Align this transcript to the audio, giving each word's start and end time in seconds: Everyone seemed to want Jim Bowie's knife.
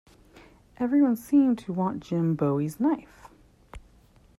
Everyone 0.77 1.15
seemed 1.15 1.59
to 1.59 1.73
want 1.73 1.99
Jim 2.01 2.33
Bowie's 2.33 2.79
knife. 2.79 3.29